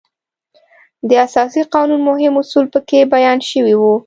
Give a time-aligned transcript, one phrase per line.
[1.09, 3.95] د اساسي قانون مهم اصول په کې بیان شوي وو.